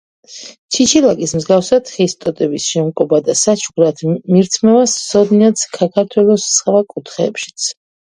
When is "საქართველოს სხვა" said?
5.69-6.87